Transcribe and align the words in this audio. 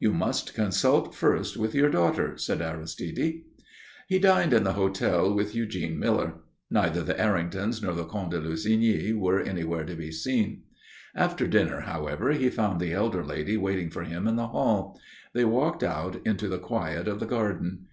"You 0.00 0.12
must 0.12 0.54
consult 0.54 1.14
first 1.14 1.56
with 1.56 1.72
your 1.72 1.88
daughter," 1.88 2.36
said 2.36 2.60
Aristide. 2.60 3.44
He 4.08 4.18
dined 4.18 4.52
in 4.52 4.64
the 4.64 4.72
hotel 4.72 5.32
with 5.32 5.54
Eugene 5.54 6.00
Miller. 6.00 6.34
Neither 6.68 7.04
the 7.04 7.14
Erringtons 7.16 7.80
nor 7.80 7.94
the 7.94 8.02
Comte 8.02 8.32
de 8.32 8.40
Lussigny 8.40 9.14
were 9.16 9.38
anywhere 9.40 9.84
to 9.84 9.94
be 9.94 10.10
seen. 10.10 10.64
After 11.14 11.46
dinner, 11.46 11.82
however, 11.82 12.32
he 12.32 12.50
found 12.50 12.80
the 12.80 12.92
elder 12.92 13.24
lady 13.24 13.56
waiting 13.56 13.88
for 13.88 14.02
him 14.02 14.26
in 14.26 14.34
the 14.34 14.48
hall. 14.48 14.98
They 15.32 15.44
walked 15.44 15.84
out 15.84 16.20
into 16.26 16.48
the 16.48 16.58
quiet 16.58 17.06
of 17.06 17.20
the 17.20 17.26
garden. 17.26 17.86